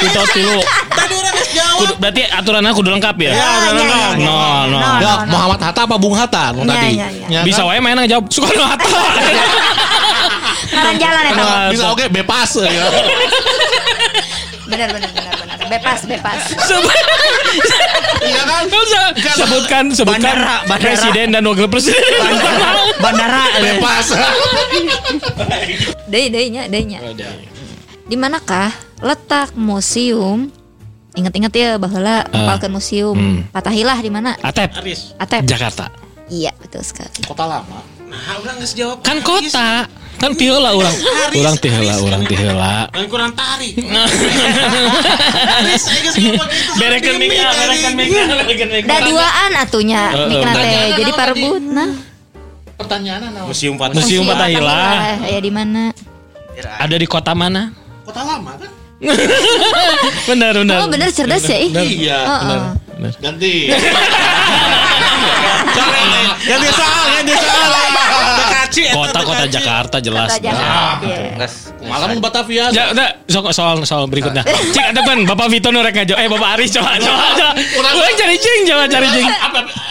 Vito 0.00 0.22
tilu. 0.34 0.58
Tadi 0.90 1.14
udah 1.14 1.32
geus 1.32 1.50
jawab. 1.52 1.78
Kudu, 1.78 1.92
berarti 1.96 2.22
aturannya 2.26 2.72
kudu 2.72 2.88
lengkap 2.90 3.16
ya? 3.16 3.30
Ya, 3.30 3.38
Ah, 3.38 3.46
udah 3.46 3.54
iya, 3.62 3.70
lengkap. 3.70 4.02
iya, 4.02 4.10
iya. 4.10 4.26
Nol. 4.26 4.66
Nol. 4.72 4.98
Ya, 4.98 5.12
Muhammad 5.28 5.60
Hatta 5.62 5.80
apa 5.86 5.96
Bung 5.96 6.14
Hatta 6.14 6.44
nu 6.50 6.60
Ya, 6.60 6.66
tadi? 6.66 6.90
ya, 6.92 7.06
ya. 7.08 7.26
Ya, 7.30 7.40
Bisa 7.46 7.62
kan? 7.62 7.70
wae 7.70 7.78
main 7.78 8.02
jawab 8.04 8.24
Soekarno 8.26 8.64
Hatta. 8.66 9.02
Ngaran 10.72 10.96
jalan 10.96 11.22
eta. 11.28 11.36
mah. 11.36 11.68
Bisa 11.70 11.84
oke 11.88 12.04
bebas 12.08 12.50
ya. 12.58 12.86
Benar 14.64 14.88
benar 14.90 15.10
benar. 15.12 15.34
Bebas 15.70 16.00
bebas. 16.06 16.40
Iya 18.22 18.42
kan? 18.46 18.64
Sebutkan 19.34 19.84
sebutkan 19.90 20.22
Bandara, 20.22 20.62
bandara. 20.64 20.78
presiden 20.78 21.26
dan 21.34 21.42
wakil 21.42 21.66
presiden. 21.66 22.00
Bandara. 23.02 23.42
Bebas. 23.58 24.06
Deui 26.06 26.30
deui 26.30 26.48
nya 26.54 26.70
deui 26.70 26.86
nya. 26.86 27.02
Di 28.06 28.14
manakah 28.14 28.70
letak 29.02 29.54
museum 29.58 30.50
Ingat-ingat 31.12 31.52
ya 31.52 31.76
baheula 31.76 32.24
ngapalkeun 32.32 32.72
museum 32.72 33.18
Patahilah 33.52 33.98
di 34.00 34.08
mana? 34.08 34.32
Atep. 34.40 34.72
Atep. 35.20 35.42
Jakarta. 35.44 35.92
Iya, 36.32 36.56
betul 36.56 36.80
sekali. 36.80 37.20
Kota 37.28 37.44
lama. 37.44 37.84
Kan 39.02 39.18
kota. 39.24 39.88
Kan 40.22 40.38
tiola 40.38 40.70
orang. 40.70 40.94
Orang 41.34 41.56
tiola 41.58 41.98
orang 41.98 42.22
tiola 42.30 42.86
Kan 42.94 43.04
kurang 43.10 43.34
tari. 43.34 43.74
Berekan 46.78 47.14
mika, 47.18 47.50
berekan 47.50 47.92
mika, 47.98 48.20
berekan 48.46 48.68
mika. 48.70 48.86
Da 48.86 48.96
duaan 49.02 49.50
atunya 49.58 50.02
eh, 50.14 50.18
eh, 50.22 50.26
mikrate. 50.30 50.78
Jadi 51.02 51.10
parbut 51.16 51.58
nah. 51.58 51.90
Pertanyaan 52.78 53.34
nah. 53.34 53.42
Museum 53.50 53.74
Fatahila. 53.74 53.98
Museum 53.98 54.22
Fatahila. 54.30 54.78
Eh, 55.26 55.34
ya 55.34 55.40
di 55.42 55.50
mana? 55.50 55.90
Ada 56.78 56.94
di 56.94 57.06
kota 57.10 57.34
mana? 57.34 57.74
Kota 58.06 58.22
lama 58.22 58.54
kan? 58.54 58.70
benar 60.30 60.54
benar. 60.54 60.86
Oh 60.86 60.88
benar 60.92 61.10
cerdas 61.10 61.42
ya. 61.50 61.58
Iya. 61.58 62.18
Oh, 62.22 62.38
oh. 62.46 62.62
Ganti. 63.18 63.54
Ganti 66.42 66.68
soal, 66.74 67.04
ganti 67.22 67.34
soal. 67.38 67.91
Kota-kota. 68.72 69.44
Jakarta 69.50 69.96
jelas. 70.00 70.32
Kota 70.32 70.40
Jakarta. 70.40 71.06
Nges. 71.38 71.54
Malam 71.84 72.18
Batavia. 72.22 72.72
Ya, 72.72 72.90
udah, 72.94 73.08
soal 73.28 73.52
soal 73.52 73.76
soal 73.84 74.04
berikutnya. 74.08 74.40
Cik 74.46 74.96
ada 74.96 75.00
pan, 75.04 75.22
Bapak 75.28 75.52
Vito 75.52 75.68
nurek 75.68 75.92
ngajo. 75.92 76.14
Eh 76.16 76.28
Bapak 76.30 76.56
Aris 76.56 76.70
coba 76.72 76.96
coba 76.96 77.26
coba. 77.36 77.52
Orang 77.92 78.14
cari 78.16 78.36
jing, 78.40 78.60
coba 78.66 78.84
cari 78.88 79.08
jing. 79.12 79.28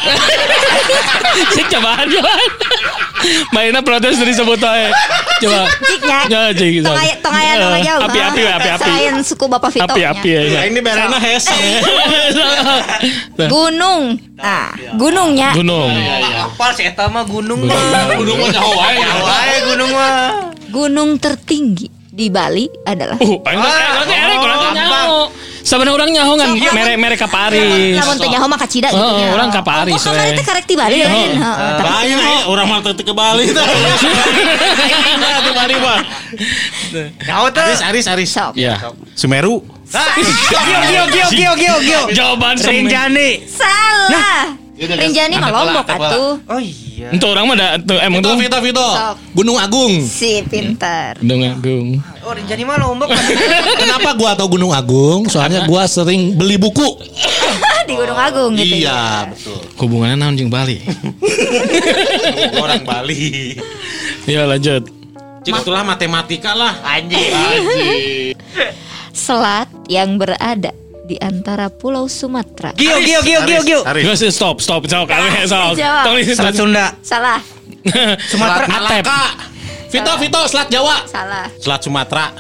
Cik 1.55 1.65
cobaan 1.71 2.05
cobaan. 2.09 2.49
Mainnya 3.53 3.81
protes 3.85 4.17
dari 4.17 4.33
sebut 4.33 4.57
aja. 4.57 4.89
Coba. 5.41 5.61
Ciknya. 5.85 6.19
Ya 6.29 6.41
cik. 6.53 6.81
Tong 6.81 6.97
aya 6.97 7.13
tong 7.21 7.35
aya 7.37 7.51
nu 7.57 7.67
ngajauh. 7.77 8.01
Api 8.09 8.19
api 8.19 8.41
api 8.49 8.69
api. 8.77 8.89
Selain 8.89 9.15
suku 9.21 9.45
Bapak 9.45 9.69
Vito. 9.73 9.85
Api 9.85 10.01
api 10.05 10.29
ya. 10.29 10.41
Ya, 10.41 10.61
ini 10.65 10.79
berena 10.81 11.17
hese. 11.21 11.53
Gunung. 13.45 14.17
Nah, 14.37 14.73
gunungnya. 14.97 15.53
Gunung. 15.53 15.91
Apal 16.49 16.73
sih 16.73 16.89
eta 16.89 17.05
mah 17.09 17.25
gunung 17.25 17.61
mah. 17.65 18.17
Gunung 18.17 18.37
mah 18.41 18.49
nyaho 18.49 18.71
wae. 18.73 18.97
Wae 19.01 19.55
gunung 19.69 19.91
mah. 19.93 20.15
Gunung 20.71 21.09
tertinggi 21.21 22.01
di 22.11 22.27
Bali 22.27 22.67
adalah 22.83 23.15
Uh, 23.21 23.39
aing 23.47 23.59
teh 23.63 23.71
eh, 23.71 23.91
nanti 23.95 24.13
erek 24.13 24.37
urang 25.61 25.69
teh 25.69 25.69
nyaho. 25.69 25.69
Sebenarnya 25.69 25.93
orang 25.93 26.09
nyaho 26.09 26.33
kan 26.37 26.49
mere 26.73 26.93
mere 26.97 27.15
ka 27.17 27.27
Paris. 27.29 27.95
Lamun 27.97 28.15
teh 28.17 28.29
nyaho 28.29 28.45
mah 28.49 28.59
kacida 28.59 28.89
gitu. 28.89 28.97
Oh, 29.01 29.17
nya. 29.21 29.29
orang 29.33 29.49
ka 29.53 29.61
Paris 29.61 29.93
Oh, 29.93 30.01
kamari 30.09 30.31
we. 30.33 30.37
teh 30.37 30.45
karek 30.45 30.65
di 30.65 30.75
Bali 30.75 30.97
lain. 31.05 31.31
Heeh. 31.37 31.73
Tapi 31.77 31.85
Bahaya 31.85 32.17
eh, 32.17 32.41
orang 32.49 32.65
mah 32.67 32.79
teu 32.81 32.93
ke 32.97 33.13
Bali 33.13 33.45
teh. 33.49 33.65
Ke 35.41 35.51
Bali 35.53 35.75
mah. 35.77 35.99
Nyaho 37.27 37.45
teh. 37.53 37.65
Aris, 37.65 37.81
Aris, 37.85 38.05
Aris. 38.09 38.31
Iya. 38.57 38.75
Semeru. 39.15 39.61
Gio 39.91 40.61
gio 40.63 41.03
gio 41.11 41.27
gio 41.29 41.51
gio 41.59 41.75
gio. 41.83 42.01
Jawaban 42.15 42.55
semen. 42.55 42.87
Rinjani. 42.87 43.43
Salah. 43.45 44.55
Rinjani 44.81 45.35
mah 45.37 45.49
Lombok 45.51 45.87
atuh. 45.87 46.33
Oh 46.47 46.59
iya. 46.59 46.90
Untuk 47.09 47.33
orang 47.33 47.45
mah 47.49 47.55
da, 47.57 47.67
tuh, 47.81 47.97
emang 47.97 48.21
Vito, 48.21 48.29
tuh 48.29 48.37
Vito, 48.37 48.57
Vito. 48.61 48.87
Gunung 49.33 49.57
Agung. 49.57 49.93
Si 50.05 50.45
pintar. 50.45 51.17
Gunung 51.17 51.41
Agung. 51.41 51.87
Oh 52.21 52.37
Rinjani 52.37 52.61
mah 52.61 52.77
Lombok. 52.77 53.09
Kenapa 53.81 54.13
gua 54.13 54.37
tahu 54.37 54.61
Gunung 54.61 54.69
Agung? 54.69 55.25
Soalnya 55.25 55.65
gua 55.65 55.89
sering 55.89 56.37
beli 56.37 56.61
buku. 56.61 56.85
di 57.89 57.93
Gunung 57.97 58.19
Agung 58.19 58.51
gitu. 58.55 58.75
Iya, 58.85 59.27
betul. 59.33 59.59
Hubungannya 59.81 60.15
naon 60.21 60.37
jeung 60.37 60.53
Bali. 60.53 60.79
Orang 62.63 62.85
Bali. 62.85 63.57
Ya 64.29 64.45
lanjut. 64.45 64.85
Cik 65.41 65.65
itulah 65.65 65.81
matematika 65.81 66.53
lah. 66.53 66.77
Anjing. 66.85 68.37
Selat 69.11 69.67
yang 69.89 70.21
berada 70.21 70.71
di 71.05 71.17
antara 71.17 71.67
Pulau 71.73 72.05
Sumatera. 72.05 72.71
Gio 72.77 72.97
gio 73.01 73.19
gio 73.25 73.41
gio 73.45 73.61
gio. 73.65 73.81
Sih 74.15 74.31
stop 74.31 74.61
stop. 74.61 74.85
Jawab. 74.85 75.09
Tong 76.05 76.15
ini 76.17 76.33
Selat 76.33 76.55
Sunda. 76.55 76.93
Salah. 77.01 77.41
Sumatera. 78.29 78.65
Atep. 78.69 79.05
Vito, 79.91 80.13
Vito, 80.23 80.39
Selat 80.47 80.71
Jawa. 80.71 81.03
Salah. 81.03 81.51
Selat 81.59 81.81
Sumatera. 81.83 82.31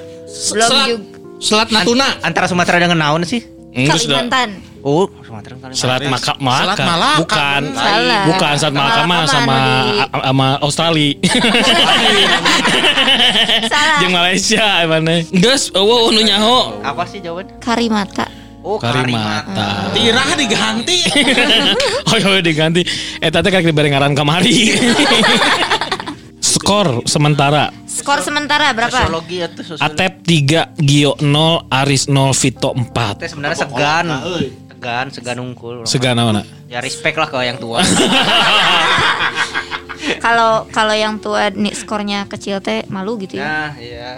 Belum 0.55 0.69
Selat, 0.71 0.87
juga. 0.87 1.03
Selat 1.43 1.69
Natuna. 1.73 2.07
Antara 2.23 2.47
Sumatera 2.47 2.79
dengan 2.79 2.95
naon 2.95 3.27
sih? 3.27 3.43
Kalimantan. 3.75 4.63
Oh, 4.79 5.11
Sumatera 5.19 5.59
Kalimantan. 5.59 5.75
Selat 5.75 6.01
Maka 6.07 6.33
Malaka. 6.39 6.63
Selat 6.63 6.79
Malaka. 6.87 7.19
Bukan. 7.19 7.61
Salah. 7.75 8.23
Bukan 8.31 8.53
Selat 8.55 8.75
Malaka 8.79 9.01
mah 9.03 9.21
sama 9.27 9.57
sama 10.07 10.47
Australia. 10.63 11.11
Salah. 13.67 13.97
Jeung 14.01 14.13
Malaysia 14.15 14.65
mana. 14.87 15.15
Geus 15.27 15.75
eueuh 15.75 16.07
nu 16.15 16.21
nyaho. 16.23 16.79
Apa 16.87 17.03
sih 17.03 17.19
jawaban? 17.19 17.51
Karimata. 17.59 18.40
Oh, 18.61 18.77
Karimata. 18.77 19.89
Tirah 19.93 20.29
diganti. 20.37 20.97
Oh 22.11 22.19
iya 22.19 22.43
diganti. 22.43 22.83
Eh 23.23 23.31
tadi 23.31 23.47
kan 23.47 23.63
diberi 23.63 23.87
ngaran 23.87 24.11
kamari. 24.11 24.51
Skor 26.41 27.07
sementara 27.07 27.71
Skor 27.87 28.19
sementara 28.19 28.75
berapa? 28.75 28.91
Sosiologi 28.91 29.39
itu 29.39 29.61
sosiologi. 29.63 29.95
Atep 29.95 30.13
3, 30.27 30.75
Gio 30.83 31.15
0, 31.23 31.71
Aris 31.71 32.11
0, 32.11 32.35
Vito 32.35 32.75
4. 32.75 33.21
Teh 33.23 33.29
sebenarnya 33.31 33.57
segan. 33.63 34.05
Segan, 34.67 35.05
segan 35.15 35.37
unggul. 35.39 35.87
Segana 35.87 36.27
mana? 36.27 36.41
Ya 36.67 36.83
respect 36.83 37.15
lah 37.15 37.31
ke 37.31 37.39
yang 37.47 37.55
tua. 37.55 37.79
Kalau 40.01 40.65
kalau 40.73 40.97
yang 40.97 41.21
tua 41.21 41.53
nih 41.53 41.77
skornya 41.77 42.25
kecil 42.25 42.57
teh 42.57 42.85
malu 42.89 43.21
gitu 43.21 43.37
ya. 43.37 43.45
Nah, 43.45 43.69
iya. 43.77 44.11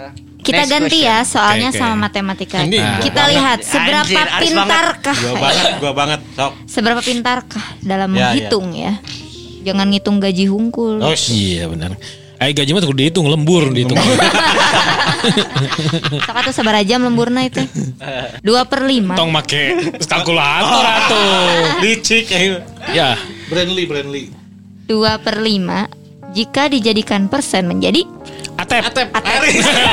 Kita 0.44 0.60
Next 0.60 0.70
ganti 0.70 0.98
question. 1.00 1.08
ya 1.08 1.18
soalnya 1.24 1.68
Oke, 1.68 1.74
oke. 1.74 1.80
sama 1.80 1.96
matematika. 1.98 2.56
Ini 2.60 2.78
Kita 3.00 3.16
gua 3.18 3.32
lihat 3.32 3.58
banget. 3.58 3.72
seberapa 3.72 4.04
Anjir, 4.20 4.40
pintarkah 4.44 5.16
Gua 5.16 5.34
banget, 5.40 5.70
gua 5.80 5.92
banget. 5.92 6.20
Sok. 6.30 6.52
seberapa 6.68 7.00
pintarkah 7.00 7.64
dalam 7.80 8.10
Ya, 8.10 8.30
menghitung 8.30 8.66
ya. 8.70 8.92
Jangan 9.64 9.86
ngitung 9.88 10.20
gaji 10.20 10.44
hungkul. 10.44 11.00
Oh, 11.00 11.16
Iya 11.16 11.64
benar. 11.66 11.96
Ayo 12.36 12.52
gaji 12.52 12.70
mah 12.70 12.82
kudu 12.82 13.00
dihitung 13.00 13.24
lembur 13.24 13.72
dihitung. 13.72 13.96
Sok 16.20 16.36
atuh 16.36 16.52
sabar 16.52 16.76
jam 16.82 17.00
lemburna 17.00 17.40
itu. 17.42 17.64
Dua 18.40 18.64
per 18.64 18.84
lima. 18.84 19.16
Tong 19.16 19.30
make 19.30 19.72
kalkulator 20.02 20.84
atuh. 21.00 21.80
licik 21.80 22.28
eh. 22.28 22.60
Ya, 22.90 23.16
Brandly, 23.48 23.88
Brandly. 23.88 24.28
Dua 24.84 25.16
per 25.16 25.40
lima 25.40 25.88
jika 26.34 26.68
dijadikan 26.68 27.32
persen 27.32 27.64
menjadi 27.64 28.04
Atep. 28.64 28.82
Atep. 28.88 29.08
Atep. 29.12 29.42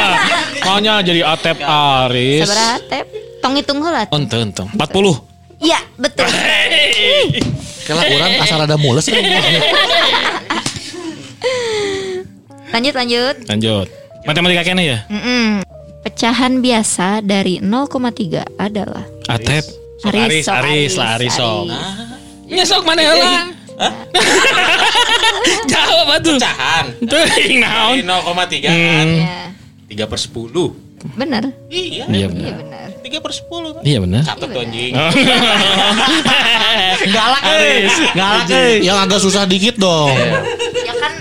Maunya 0.68 0.94
jadi 1.04 1.22
Atep 1.28 1.58
Aris. 1.60 2.48
Sabaraha 2.48 2.78
tep? 2.88 3.06
Tong 3.44 3.54
hitung 3.60 3.80
heula. 3.84 4.08
tuh. 4.08 4.16
Ente 4.16 4.38
ente. 4.40 4.64
40. 4.64 4.80
Iya, 5.62 5.80
betul. 6.00 6.26
Kalau 7.86 8.02
orang 8.08 8.32
asal 8.40 8.60
ada 8.64 8.80
mules. 8.80 9.06
Lanjut 12.72 12.94
lanjut. 12.96 13.36
Lanjut. 13.52 13.88
Matematika 14.24 14.64
kene 14.64 14.84
ya? 14.88 15.00
Mm-mm. 15.12 15.66
Pecahan 16.02 16.64
biasa 16.64 17.22
dari 17.22 17.60
0,3 17.62 18.58
adalah 18.58 19.06
Atep. 19.28 19.66
Sok 20.02 20.10
Aris, 20.10 20.26
Aris, 20.26 20.44
sok, 20.50 20.56
Aris, 20.58 20.66
Aris, 20.66 20.94
lah 20.98 21.08
Aris 21.20 21.34
sok. 21.36 21.66
Aris. 21.70 22.10
Ya 22.50 22.64
sok 22.66 22.82
mana 22.90 23.02
Jawab 25.72 26.08
atuh. 26.20 26.38
Pecahan. 26.38 26.86
Teuing 27.06 27.58
naon? 27.62 27.96
Dari 27.98 28.04
0,3 28.06 28.70
kan. 28.70 29.08
Ya, 29.90 30.06
3 30.06 30.12
per 30.12 30.20
10. 30.20 31.18
benar. 31.18 31.44
Iya. 31.74 32.06
Iya 32.06 32.14
Iya 32.14 32.28
benar. 32.30 32.54
3 33.02 33.26
per 33.26 33.32
10 33.34 33.74
kan. 33.76 33.82
Iya 33.82 33.98
benar. 34.06 34.22
Catat 34.22 34.48
tuh 34.54 34.62
anjing. 34.62 34.94
Galak 37.16 37.44
Aris. 37.44 37.96
Galak 38.14 38.46
euy. 38.54 38.76
Yang 38.86 38.98
agak 39.02 39.20
susah 39.20 39.44
dikit 39.50 39.76
dong. 39.82 40.14
Ya 40.86 40.94
kan. 41.02 41.14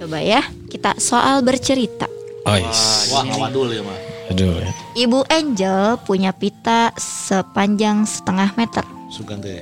Coba 0.00 0.18
ya, 0.18 0.42
kita 0.66 0.96
soal 0.98 1.44
bercerita. 1.46 2.10
Ois. 2.48 3.12
Wah, 3.12 3.22
ngawadul 3.22 3.68
ya, 3.70 3.82
mah. 3.84 3.98
Aduh. 4.32 4.64
Ibu 4.96 5.28
Angel 5.28 6.00
punya 6.02 6.32
pita 6.34 6.90
sepanjang 6.98 8.08
setengah 8.08 8.50
meter. 8.56 8.82
Sugan 9.10 9.42
teh. 9.42 9.60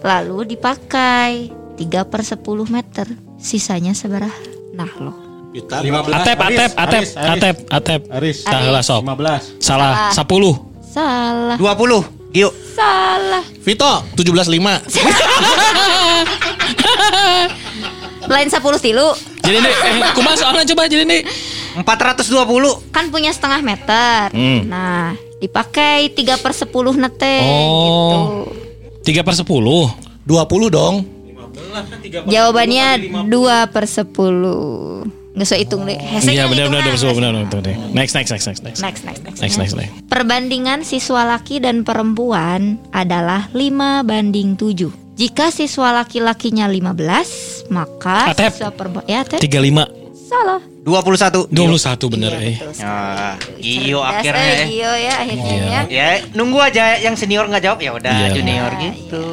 Lalu 0.00 0.56
dipakai 0.56 1.50
3 1.76 2.08
per 2.08 2.20
10 2.24 2.40
meter. 2.68 3.06
Sisanya 3.36 3.92
seberapa? 3.92 4.32
Nah 4.72 4.88
loh. 5.00 5.16
15. 5.52 6.12
Atep, 6.12 6.36
Atep, 6.36 6.70
Atep, 6.76 6.76
Aris, 6.76 7.16
Aris. 7.16 7.16
Atep, 7.16 7.56
Atep. 7.72 8.00
Aris. 8.12 8.44
Sok. 8.84 9.00
15. 9.04 9.56
Salah, 9.56 10.12
10. 10.12 10.52
Salah. 10.92 11.56
20. 11.56 12.04
Gio. 12.36 12.52
Salah. 12.76 13.40
Vito, 13.64 13.92
17.5. 14.12 14.36
Lain 18.26 18.48
10 18.50 18.58
tilu. 18.82 19.08
Jadi 19.40 19.56
nih, 19.62 19.72
eh, 19.72 20.10
kumaha 20.12 20.36
soalnya 20.36 20.66
coba 20.66 20.90
jadi 20.90 21.06
nih. 21.06 21.22
420. 21.80 22.92
Kan 22.92 23.08
punya 23.08 23.30
setengah 23.30 23.62
meter. 23.62 24.34
Hmm. 24.34 24.66
Nah, 24.66 25.14
dipakai 25.38 26.10
3 26.12 26.34
per 26.36 26.52
10 26.52 26.66
nete 26.98 27.36
Oh. 27.46 28.44
gitu. 29.00 29.14
3 29.14 29.22
per 29.22 29.38
10. 29.38 29.94
20 30.26 30.66
dong. 30.68 31.15
Jawabannya 32.26 32.86
2 33.24 33.72
per 33.72 33.84
10. 33.84 34.06
Nggak 35.36 35.44
usah 35.44 35.60
hitung 35.60 35.84
deh. 35.84 35.94
Hesek 35.94 36.32
Iya 36.32 36.48
benar 36.48 36.72
benar 36.72 36.80
hitungan. 36.86 37.14
benar 37.14 37.30
benar 37.36 37.60
benar. 37.60 37.76
Next 37.92 38.16
next 38.16 38.32
next 38.32 38.46
next 38.46 38.62
next. 38.62 38.80
Next, 38.80 39.02
next, 39.04 39.20
next. 39.22 39.38
Next 39.38 39.56
next 39.58 39.74
next. 39.76 39.92
Perbandingan 40.08 40.80
siswa 40.80 41.28
laki 41.28 41.60
dan 41.60 41.84
perempuan 41.84 42.80
adalah 42.90 43.52
5 43.52 43.60
banding 44.02 44.56
7. 44.56 44.88
Jika 45.14 45.48
siswa 45.48 45.92
laki-lakinya 45.94 46.68
15, 46.68 47.68
maka 47.68 48.32
Atep. 48.32 48.52
siswa 48.52 48.68
perempuan 48.70 49.04
ya 49.04 49.20
Atep. 49.22 49.40
35 49.40 49.84
Salah. 50.26 50.58
21. 50.82 51.46
21 51.48 52.08
bener 52.08 52.32
eh. 52.36 52.56
Betul 52.56 52.72
sekali. 52.72 53.14
Ah, 53.14 53.34
Gio 53.56 54.00
Cerdas, 54.00 54.10
akhirnya 54.12 54.42
eh, 54.42 54.48
ya. 54.48 54.66
Gio 54.66 54.92
ya 54.96 55.14
akhirnya 55.16 55.46
Iya. 55.46 55.62
ya. 55.62 55.80
Ya, 55.86 56.06
nunggu 56.32 56.58
aja 56.58 56.84
yang 56.96 57.14
senior 57.14 57.44
nggak 57.44 57.62
jawab 57.62 57.78
ya 57.78 57.90
udah 57.92 58.14
Iya. 58.24 58.32
junior 58.32 58.70
gitu. 58.76 59.26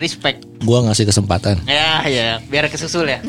Respect. 0.00 0.48
Gua 0.60 0.80
ngasih 0.82 1.04
kesempatan. 1.04 1.60
Ya, 1.64 2.00
ya, 2.08 2.40
biar 2.42 2.66
kesusul 2.66 3.04
ya. 3.04 3.20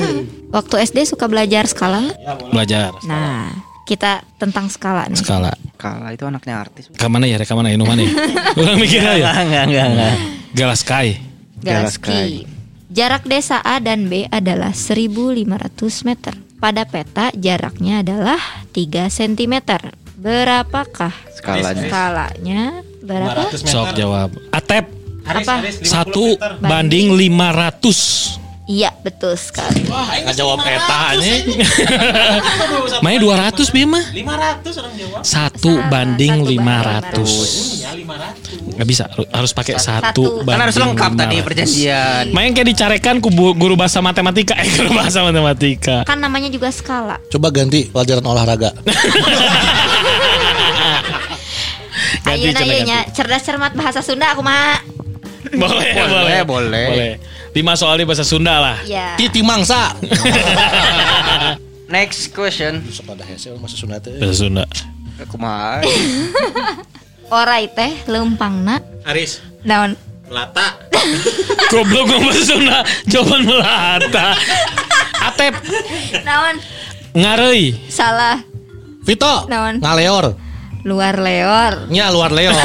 Waktu 0.54 0.86
SD 0.86 1.02
suka 1.04 1.26
belajar 1.26 1.66
skala 1.66 2.06
nggak? 2.06 2.16
Belajar 2.54 2.94
Nah, 3.02 3.50
kita 3.82 4.22
tentang 4.38 4.70
skala 4.70 5.10
nih. 5.10 5.18
skala. 5.18 5.50
Skala 5.74 6.14
itu 6.14 6.22
anaknya 6.22 6.62
artis. 6.62 6.86
Ke 6.88 7.10
mana 7.10 7.26
ya? 7.26 7.34
Ke 7.36 7.50
mana 7.50 7.66
ya? 7.66 7.74
Nu 7.74 7.82
mana 7.82 8.06
ya? 8.06 8.14
Orang 8.54 8.78
mikir 8.78 9.02
ya. 9.02 9.10
Enggak, 9.10 9.34
enggak, 9.42 9.64
enggak, 9.66 9.86
enggak. 9.90 10.14
Galaskai. 10.54 11.08
Galaski. 11.60 12.46
Jarak 12.90 13.22
desa 13.22 13.58
A 13.58 13.78
dan 13.78 14.06
B 14.06 14.26
adalah 14.26 14.70
1500 14.70 15.46
meter. 16.02 16.34
Pada 16.58 16.82
peta 16.84 17.30
jaraknya 17.32 18.02
adalah 18.02 18.38
3 18.70 19.06
cm. 19.08 19.54
Berapakah 20.14 21.14
Skalanya. 21.32 21.88
skalanya? 21.88 22.62
Berapa? 23.00 23.48
Sok 23.56 23.96
jawab. 23.96 24.30
Atep 24.52 24.99
Apa? 25.22 25.54
satu 25.80 26.34
banding 26.60 27.12
500. 27.14 28.38
Iya, 28.64 28.94
betul 29.02 29.34
sekali. 29.34 29.82
Nggak 29.82 30.30
jawab 30.32 30.62
eta 30.62 31.18
nih. 31.18 31.58
Main 33.02 33.18
200 33.18 33.66
Bima. 33.68 33.98
500 33.98 34.14
orang 34.78 34.94
jawab. 34.94 35.20
Satu 35.26 35.72
banding 35.90 36.46
satu 36.46 36.54
banding 36.54 37.18
500. 37.18 37.82
Ya 37.82 37.90
500. 37.90 38.78
Nggak 38.78 38.86
bisa, 38.86 39.04
harus 39.10 39.50
pakai 39.50 39.74
Satu. 39.74 40.22
satu 40.22 40.46
Kan 40.46 40.62
harus 40.62 40.78
banding 40.78 40.86
lengkap 40.86 41.10
tadi 41.18 41.36
500. 41.42 41.46
perjanjian. 41.50 42.24
Main 42.30 42.54
kayak 42.54 42.68
dicarekan 42.70 43.18
ku 43.18 43.28
bu- 43.28 43.58
guru 43.58 43.74
bahasa 43.74 43.98
matematika, 43.98 44.54
eh 44.62 44.70
guru 44.70 44.94
bahasa 44.94 45.18
matematika. 45.20 46.06
Kan 46.06 46.22
namanya 46.22 46.46
juga 46.46 46.70
skala. 46.70 47.18
Coba 47.26 47.50
ganti 47.50 47.90
pelajaran 47.90 48.22
olahraga. 48.22 48.70
Ganti, 52.20 52.46
Ayo 52.46 52.52
Cen, 52.52 52.68
ganti. 52.68 52.86
nya 52.86 52.98
cerdas 53.10 53.42
cermat 53.42 53.72
bahasa 53.74 54.00
Sunda 54.00 54.30
aku 54.30 54.40
mah. 54.40 54.78
Boleh, 55.48 55.56
boleh, 55.56 56.08
Boleh, 56.08 56.40
boleh. 56.44 56.86
boleh. 56.88 57.12
Lima 57.50 57.74
soal 57.74 57.98
di 57.98 58.04
bahasa 58.04 58.22
Sunda 58.22 58.60
lah. 58.60 58.76
Ya. 58.86 59.16
Titi 59.16 59.40
mangsa. 59.42 59.96
Next 61.90 62.30
question. 62.30 62.84
Hese 63.26 63.50
masa 63.58 63.74
Sunda 63.74 63.98
teh. 63.98 64.14
Bahasa 64.20 64.46
Sunda. 64.46 64.64
Kumaha? 65.26 65.82
Orai 67.30 67.70
teh 67.70 67.92
lempangna 68.10 68.82
Aris, 69.06 69.38
naon? 69.62 69.94
Lata. 70.26 70.78
Goblok 71.70 72.06
ngomong 72.10 72.30
bahasa 72.30 72.42
Sunda, 72.46 72.78
jawaban 73.06 73.42
melata. 73.46 74.34
Atep, 75.20 75.54
Naon? 76.24 76.56
ngarei. 77.12 77.74
Salah. 77.90 78.42
Vito. 79.02 79.46
Naon? 79.50 79.78
Ngaleor. 79.82 80.34
Luar 80.86 81.18
leor. 81.20 81.86
Nya 81.92 82.08
luar 82.08 82.30
leor. 82.32 82.56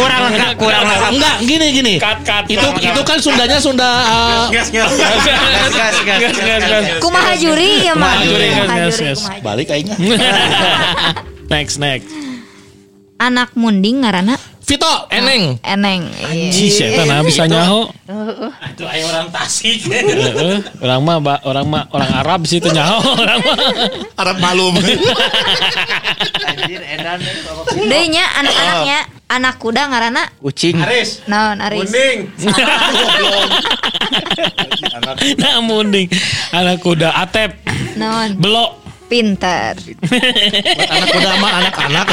Kurang 0.00 0.20
lengkap, 0.32 0.52
kurang 0.56 0.82
lengkap. 0.88 1.10
Enggak, 1.12 1.36
gini 1.44 1.66
gini. 1.76 1.94
Cut, 2.00 2.18
cut, 2.24 2.44
Itu 2.48 2.66
itu 2.80 3.00
kan 3.04 3.18
Sundanya 3.20 3.58
Sunda 3.60 3.90
Gas 4.48 4.72
gas. 4.72 4.92
Gas, 4.96 5.24
gas, 5.24 5.72
gas. 5.76 5.94
Gas, 6.00 6.36
gas, 6.40 6.62
gas. 6.64 6.84
Kumaha 7.04 7.36
juri 7.36 7.84
ya 7.84 7.92
mah? 7.92 8.24
Balik 9.44 9.68
aing. 9.70 9.88
Next, 11.52 11.82
next. 11.82 12.06
Anak 13.18 13.58
munding 13.58 14.06
ngaranna 14.06 14.38
Vito, 14.70 15.10
eneng. 15.10 15.58
Eneng. 15.66 16.06
Iya. 16.30 16.54
Ji, 16.54 16.70
setan 16.70 17.10
nah 17.10 17.26
bisa 17.26 17.42
nyaho. 17.42 17.90
Itu 18.70 18.86
ayo 18.86 19.10
orang 19.10 19.26
Tasik. 19.34 19.82
Heeh. 19.90 20.62
Orang 20.78 21.02
mah 21.02 21.18
orang 21.42 21.66
mah 21.66 21.82
orang 21.90 22.10
Arab 22.14 22.46
sih 22.46 22.62
itu 22.62 22.70
nyaho 22.70 23.02
orang 23.18 23.42
mah. 23.42 23.58
Arab 24.14 24.38
malum. 24.38 24.78
Anjir, 24.78 26.78
edan. 26.86 27.18
Anak-anaknya 28.14 29.09
anak 29.30 29.62
kuda 29.62 29.86
ngaranna 29.86 30.26
Kucing. 30.42 30.74
Aris. 30.82 31.22
naon 31.30 31.62
Aris? 31.62 31.86
Kuning. 31.86 32.18
Nah, 35.40 35.60
munding. 35.62 36.08
Anak 36.50 36.80
kuda 36.82 37.12
Atep. 37.14 37.52
Naon? 38.00 38.40
Belok. 38.40 38.79
Pinter. 39.10 39.74
anak 40.86 41.08
udah 41.18 41.34
mah 41.42 41.52
anak-anak. 41.58 42.06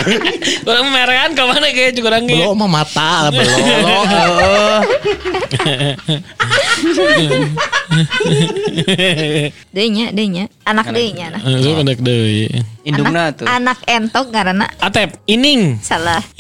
Orang 0.66 0.90
merean 0.90 1.38
ke 1.38 1.44
mana 1.46 1.70
kayak 1.70 1.94
juga 1.94 2.18
orang 2.18 2.26
Belum 2.26 2.58
mah 2.58 2.70
mata, 2.82 3.30
belum. 3.30 3.54
Heeh. 5.58 5.94
Deui 9.70 9.90
nya, 9.94 10.06
deui 10.10 10.30
nya. 10.34 10.50
Anak 10.66 10.90
deui. 12.02 12.50
Indungna 12.88 13.30
Anak, 13.30 13.38
tuh. 13.38 13.46
anak 13.46 13.78
entok 13.84 14.32
ngaranna 14.32 14.68
Atep, 14.80 15.20
ining. 15.28 15.76
salah. 15.84 16.24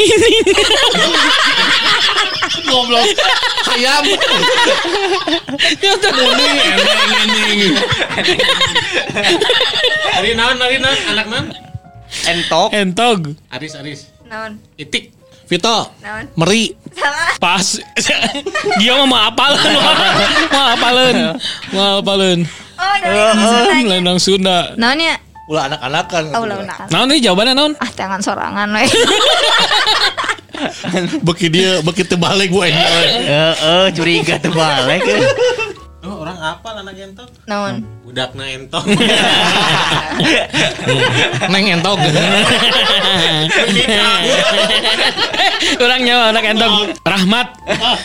Goblok. 2.67 3.03
Ayam. 3.75 4.03
Ining. 6.07 6.46
Ari 10.17 10.31
naon, 10.33 10.57
Ari 10.57 10.77
naon, 10.77 10.99
anak 11.09 11.25
naon? 11.27 11.45
Entok. 12.25 12.69
Entog. 12.73 13.19
Aris, 13.51 13.73
Aris. 13.75 13.99
Naon? 14.25 14.59
Itik. 14.75 15.13
Vito, 15.47 15.95
Naon? 16.03 16.27
meri. 16.35 16.75
Salah. 16.91 17.31
Pas. 17.39 17.79
Dia 18.79 18.99
mah 18.99 19.07
mau 19.07 19.21
apalan. 19.31 19.73
Mau 20.51 20.67
apalan. 20.75 21.15
Mau 21.71 22.03
apalan. 22.03 22.39
Oh, 22.77 22.95
dari. 22.99 23.87
Lendang 23.87 24.19
Sunda. 24.19 24.75
Naon 24.75 24.99
ya? 24.99 25.15
Ulah 25.47 25.71
anak-anak 25.71 26.05
kan. 26.11 26.25
Oh, 26.35 26.43
ulah 26.43 26.59
ulah. 26.59 26.77
Naon 26.91 27.07
nih 27.07 27.23
jawabannya 27.23 27.53
naon? 27.55 27.73
Ah, 27.79 27.87
tangan 27.95 28.19
sorangan 28.19 28.67
we. 28.75 28.83
Beki 31.23 31.47
dia, 31.47 31.79
beki 31.79 32.03
terbalik 32.03 32.51
gue. 32.51 32.67
Heeh, 32.67 33.85
curiga 33.95 34.35
terbalik. 34.41 34.99
Oh, 36.07 36.23
orang 36.23 36.39
apa 36.39 36.71
anak 36.71 36.95
entok? 36.95 37.27
Naon? 37.51 37.83
Budakna 38.07 38.47
entok. 38.47 38.87
Neng 41.51 41.67
entok. 41.67 41.99
Orang 45.83 46.07
nyawa 46.07 46.31
anak 46.31 46.47
entong. 46.47 46.95
Rahmat. 47.03 47.59
Nah, 47.67 47.99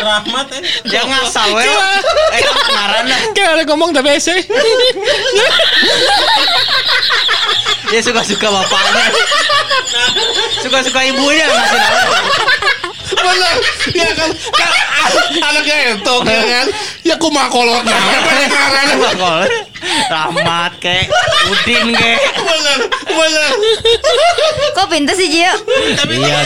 Rahmat 0.00 0.56
eh. 0.56 0.64
Jangan 0.88 1.28
ngasal 1.28 1.52
we. 1.52 1.68
Eh, 1.68 2.40
ngaranna. 2.72 3.16
Kayak 3.36 3.60
ada 3.60 3.68
ngomong 3.68 3.92
tapi 3.92 4.16
ese. 4.16 4.40
Dia 7.92 8.00
suka-suka 8.00 8.48
bapaknya. 8.48 9.04
Suka-suka 10.64 11.12
ibunya 11.12 11.44
nama. 11.44 11.76
Bener. 13.24 13.56
Ya 13.96 14.08
kan, 14.12 14.30
kan 14.52 14.70
anaknya 15.40 15.76
entok 15.96 16.22
ya 16.28 16.42
kan. 16.44 16.66
Ya 17.04 17.14
kumaha 17.16 17.48
kolot 17.48 17.84
nah. 17.84 18.04
Bakol. 19.04 19.48
Rahmat 19.84 20.72
kek, 20.80 21.08
Udin 21.52 21.92
kek. 21.92 22.18
Bener, 22.40 22.78
bener. 23.04 23.50
Kok 24.72 24.86
pinter 24.88 25.12
sih 25.16 25.28
Jio? 25.28 25.52
Tapi 25.96 26.14
Iya. 26.20 26.40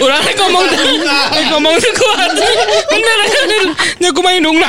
Orang 0.00 0.20
nih 0.24 0.34
ngomong 0.36 0.64
nih 0.64 1.44
ngomong 1.52 1.74
tuh 1.76 1.92
kuat. 1.96 2.32
Bener 2.88 3.18
bener. 3.28 3.62
Nya 4.00 4.08
kumaha 4.12 4.36
indung 4.36 4.56
na. 4.60 4.68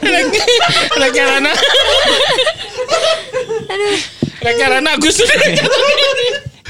Rek 0.00 1.12
karena 1.12 1.52
Rek 4.40 4.56
karena 4.56 4.90
Agus. 4.96 5.16
Deui 5.20 5.28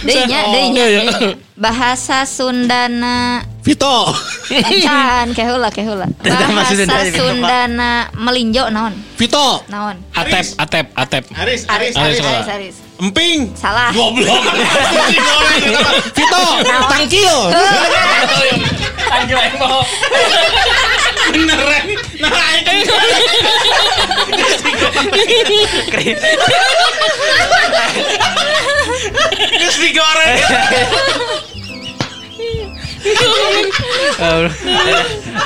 nya, 0.05 0.41
deui 0.49 0.69
nya. 0.73 0.85
Iya, 0.87 1.03
iya. 1.05 1.31
Bahasa 1.61 2.25
Sundana 2.25 3.45
Vito. 3.61 4.09
Can 4.49 5.37
keheula. 5.37 5.69
Tentang 5.69 6.57
bahasa 6.57 6.81
Pak. 6.89 7.13
Sundana 7.13 8.09
melinjo 8.17 8.73
naon? 8.73 8.97
Vito. 9.21 9.61
Naon? 9.69 10.01
Atep, 10.17 10.57
atep, 10.57 10.87
atep. 10.97 11.25
Aris, 11.37 11.69
Aris, 11.69 11.93
Aris, 11.93 12.19
Aris, 12.25 12.49
Aris. 12.49 12.77
Emping. 13.01 13.53
Salah. 13.53 13.93
Goblok. 13.93 14.41
Vito. 16.17 16.45
Tangkil. 16.89 17.37
Anjir 19.15 19.37
aing 19.37 19.57
mau. 19.61 19.85
Beneran. 21.31 21.85
Nah, 22.21 22.31
ini 25.21 25.61
geus 29.59 29.77
digoreng. 29.81 30.39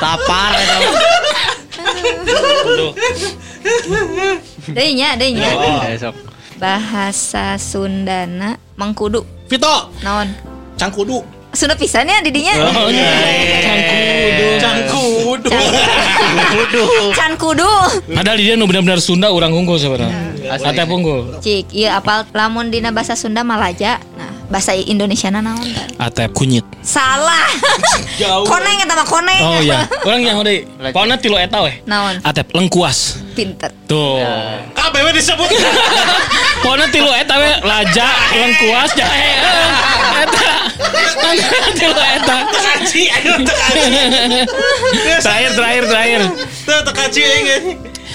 Tapar 0.00 0.52
itu. 0.58 0.78
Deui 4.74 4.92
nya, 4.98 5.14
deui 5.14 5.38
nya. 5.38 5.50
Eh, 5.88 5.96
sok. 5.98 6.14
Bahasa 6.58 7.58
Sundana 7.58 8.54
mengkudu 8.78 9.26
Vito. 9.50 9.90
naon? 10.06 10.30
Cangkudu. 10.78 11.22
Sunda 11.54 11.78
pisan 11.78 12.10
ya 12.10 12.18
didinya. 12.18 12.50
Oh, 12.74 12.90
iya. 12.90 14.58
Cangkudu. 14.58 15.50
Can 17.14 17.38
kudu. 17.38 17.70
Padahal 18.10 18.38
dia 18.38 18.58
nu 18.58 18.66
benar-benar 18.66 18.98
Sunda 18.98 19.30
orang 19.30 19.54
unggul 19.54 19.78
sebenarnya. 19.78 20.33
Atep 20.56 20.86
unggul. 20.86 21.20
Cik, 21.38 21.72
iya 21.72 21.96
apal 21.96 22.22
lamun 22.30 22.68
dina 22.68 22.90
bahasa 22.90 23.14
Sunda 23.14 23.40
malaja. 23.40 23.98
Nah, 24.14 24.30
bahasa 24.46 24.70
Indonesia 24.72 25.26
naon? 25.28 25.58
tah? 25.58 26.06
Atep 26.06 26.30
kunyit. 26.30 26.62
Salah. 26.80 27.48
Jauh. 28.20 28.46
koneng 28.46 28.78
eta 28.78 28.94
mah 28.94 29.08
koneng. 29.08 29.42
Oh 29.42 29.58
iya. 29.58 29.88
Orang 30.06 30.22
yang 30.22 30.38
udah. 30.38 30.54
Pokoknya 30.94 31.16
tilo 31.18 31.34
eta 31.34 31.58
weh. 31.60 31.82
Naon? 31.84 32.22
Atep 32.22 32.52
lengkuas. 32.54 33.18
pinter. 33.34 33.66
Tuh. 33.90 34.22
KBW 34.70 35.10
disebut. 35.10 35.50
Pokoknya 36.62 36.86
tilu 36.88 37.10
eta 37.10 37.34
we 37.34 37.50
laja, 37.66 38.06
lengkuas, 38.30 38.90
jahe. 38.94 39.30
eh. 39.42 40.22
Eta. 40.22 40.52
Tilu 41.74 41.98
eta. 41.98 42.36
Tekaci, 42.46 43.02
ayo 43.10 43.32
tekaci. 43.42 43.80
Terakhir, 45.18 45.50
terakhir, 45.58 45.82
terakhir. 45.90 46.20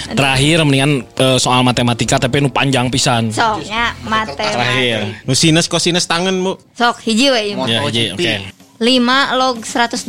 Terakhir 0.09 0.57
mendingan 0.65 1.05
eh, 1.05 1.37
soal 1.37 1.61
matematika 1.61 2.17
tapi 2.17 2.41
nu 2.41 2.49
panjang 2.49 2.89
pisan. 2.89 3.29
Soknya 3.29 3.93
matematika. 4.01 4.57
Terakhir. 4.57 4.99
Nu 5.25 5.33
sinus 5.33 5.69
kosinus 5.69 6.05
tangan, 6.05 6.33
Bu. 6.41 6.57
Sok 6.73 7.03
hiji 7.05 7.29
we. 7.29 7.53
Ya, 7.69 7.79
jadi 7.89 8.13
oke. 8.13 8.33
5 8.79 9.35
log 9.35 9.59
125 9.59 10.07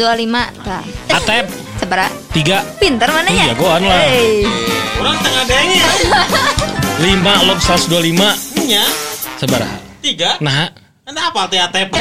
tah. 0.63 0.85
Atep 1.11 1.51
Sabaraha? 1.75 2.07
tiga 2.31 2.63
Pinter 2.79 3.11
mana 3.11 3.27
ya? 3.27 3.51
Jagoan 3.51 3.83
lah. 3.83 4.07
Hey. 4.07 4.47
Orang 5.03 5.19
tengah 5.19 5.43
dengnya. 5.43 5.91
lima 7.05 7.35
log 7.51 7.59
125 7.59 8.71
Nya, 8.71 8.85
Sabaraha. 9.43 9.75
tiga. 9.99 10.39
Nah, 10.39 10.71
Anda 11.03 11.35
apa 11.35 11.51
teh 11.51 11.59
atep? 11.59 11.91